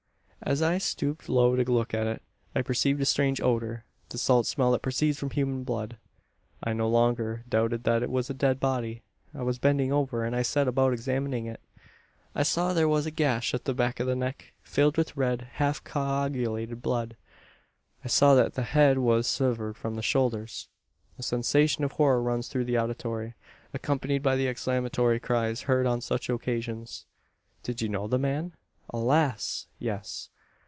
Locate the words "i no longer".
6.63-7.45